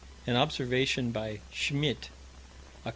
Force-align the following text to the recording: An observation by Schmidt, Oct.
An 0.25 0.35
observation 0.35 1.11
by 1.11 1.41
Schmidt, 1.51 2.09
Oct. 2.83 2.89